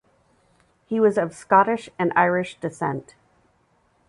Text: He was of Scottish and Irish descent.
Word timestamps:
He 0.87 0.99
was 0.99 1.19
of 1.19 1.31
Scottish 1.31 1.87
and 1.99 2.11
Irish 2.15 2.59
descent. 2.59 3.13